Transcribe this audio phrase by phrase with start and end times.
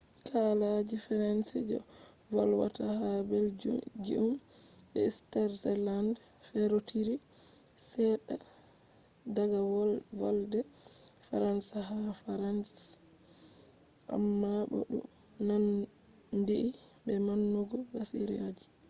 [0.29, 1.77] kalaji french je
[2.33, 4.29] volwata ha belgium
[4.91, 6.11] be switzerland
[6.49, 7.15] ferotiri
[7.89, 8.35] sedda
[9.35, 9.59] daga
[10.19, 10.59] volde
[11.27, 12.75] faransa ha france
[14.15, 14.99] amma bo du
[15.47, 16.59] nandhi
[17.03, 18.65] be maunugo basiraji